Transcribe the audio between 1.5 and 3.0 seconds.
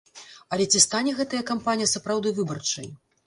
кампанія сапраўды выбарчай?